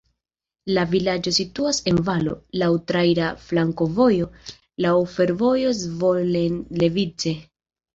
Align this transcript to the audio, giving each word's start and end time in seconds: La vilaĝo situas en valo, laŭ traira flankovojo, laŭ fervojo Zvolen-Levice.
La 0.77 0.85
vilaĝo 0.93 1.33
situas 1.39 1.81
en 1.91 1.99
valo, 2.07 2.35
laŭ 2.63 2.71
traira 2.93 3.29
flankovojo, 3.45 4.33
laŭ 4.89 4.99
fervojo 5.17 5.79
Zvolen-Levice. 5.87 7.41